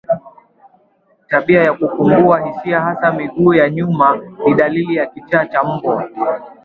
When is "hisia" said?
2.47-2.81